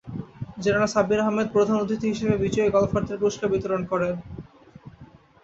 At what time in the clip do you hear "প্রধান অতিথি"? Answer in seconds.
1.51-2.07